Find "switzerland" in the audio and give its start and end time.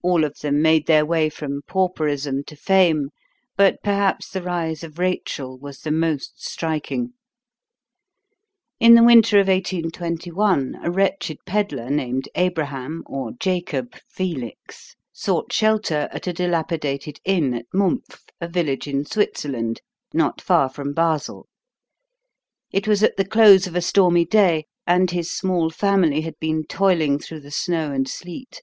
19.04-19.80